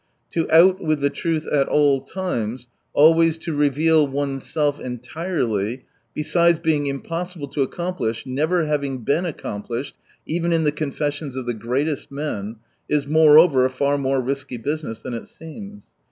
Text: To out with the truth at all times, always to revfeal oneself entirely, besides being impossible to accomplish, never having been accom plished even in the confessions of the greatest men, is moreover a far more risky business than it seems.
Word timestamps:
To 0.31 0.51
out 0.51 0.81
with 0.83 0.99
the 0.99 1.11
truth 1.11 1.45
at 1.45 1.67
all 1.67 2.01
times, 2.01 2.67
always 2.91 3.37
to 3.37 3.53
revfeal 3.55 4.07
oneself 4.09 4.79
entirely, 4.79 5.85
besides 6.15 6.57
being 6.57 6.87
impossible 6.87 7.47
to 7.49 7.61
accomplish, 7.61 8.25
never 8.25 8.65
having 8.65 9.03
been 9.03 9.25
accom 9.25 9.63
plished 9.67 9.93
even 10.25 10.53
in 10.53 10.63
the 10.63 10.71
confessions 10.71 11.35
of 11.35 11.45
the 11.45 11.53
greatest 11.53 12.11
men, 12.11 12.55
is 12.89 13.05
moreover 13.05 13.63
a 13.63 13.69
far 13.69 13.95
more 13.99 14.19
risky 14.19 14.57
business 14.57 15.03
than 15.03 15.13
it 15.13 15.27
seems. 15.27 15.91